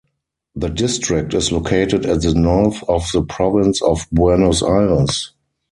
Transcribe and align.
The 0.55 0.67
District 0.69 1.31
is 1.35 1.51
located 1.51 2.07
at 2.07 2.23
the 2.23 2.33
north 2.33 2.83
of 2.89 3.05
the 3.13 3.21
Province 3.21 3.83
of 3.83 4.07
Buenos 4.11 4.63
Aires. 4.63 5.33